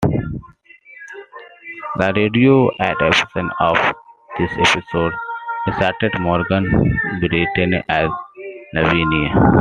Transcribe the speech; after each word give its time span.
The 1.97 2.13
radio 2.15 2.71
adaptation 2.79 3.47
of 3.59 3.77
this 4.39 4.49
episode 4.53 5.13
starred 5.75 6.19
Morgan 6.19 6.65
Brittany 7.19 7.83
as 7.87 8.09
Lavinia. 8.73 9.57